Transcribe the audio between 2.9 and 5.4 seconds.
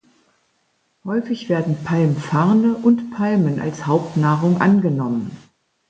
Palmen als Hauptnahrung angenommen.